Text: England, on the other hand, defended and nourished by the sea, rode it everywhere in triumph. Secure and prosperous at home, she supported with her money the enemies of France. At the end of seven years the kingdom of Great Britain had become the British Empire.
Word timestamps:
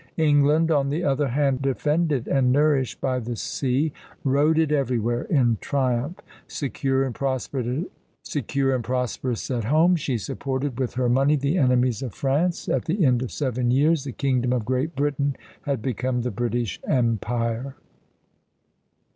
England, 0.17 0.71
on 0.71 0.89
the 0.89 1.03
other 1.03 1.27
hand, 1.27 1.61
defended 1.61 2.27
and 2.27 2.51
nourished 2.51 2.99
by 2.99 3.19
the 3.19 3.35
sea, 3.35 3.93
rode 4.23 4.57
it 4.57 4.71
everywhere 4.71 5.25
in 5.25 5.57
triumph. 5.61 6.17
Secure 6.47 7.03
and 7.03 7.13
prosperous 7.13 7.91
at 9.51 9.63
home, 9.65 9.95
she 9.95 10.17
supported 10.17 10.79
with 10.79 10.95
her 10.95 11.07
money 11.07 11.35
the 11.35 11.59
enemies 11.59 12.01
of 12.01 12.15
France. 12.15 12.67
At 12.67 12.85
the 12.85 13.05
end 13.05 13.21
of 13.21 13.31
seven 13.31 13.69
years 13.69 14.03
the 14.03 14.11
kingdom 14.11 14.51
of 14.53 14.65
Great 14.65 14.95
Britain 14.95 15.35
had 15.67 15.83
become 15.83 16.23
the 16.23 16.31
British 16.31 16.79
Empire. 16.87 17.75